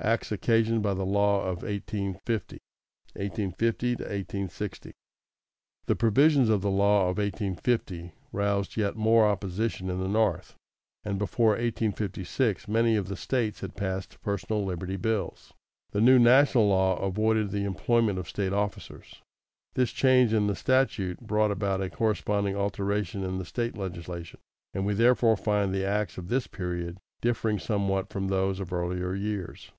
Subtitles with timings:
[0.00, 2.60] Acts occasioned by the law of 1850
[3.16, 4.92] (1850 1860).=
[5.86, 10.54] The provisions of the law of 1850 roused yet more opposition in the North,
[11.02, 15.52] and before 1856 many of the States had passed personal liberty bills.
[15.90, 19.20] The new national law avoided the employment of State officers.
[19.74, 24.38] This change in the statute brought about a corresponding alteration in the State legislation,
[24.72, 29.12] and we therefore find the acts of this period differing somewhat from those of earlier
[29.12, 29.72] years.